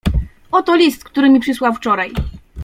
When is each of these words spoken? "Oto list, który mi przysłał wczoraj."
"Oto 0.51 0.75
list, 0.75 1.03
który 1.03 1.29
mi 1.29 1.39
przysłał 1.39 1.73
wczoraj." 1.73 2.11